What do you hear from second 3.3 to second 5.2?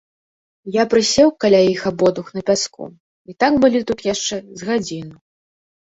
і так былі тут яшчэ з гадзіну.